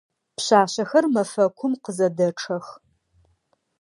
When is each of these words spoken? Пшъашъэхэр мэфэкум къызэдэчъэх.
Пшъашъэхэр 0.35 1.05
мэфэкум 1.13 1.73
къызэдэчъэх. 1.83 2.65